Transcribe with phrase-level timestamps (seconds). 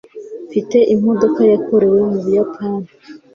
[0.47, 2.87] Mfite imodoka yakorewe mu Buyapani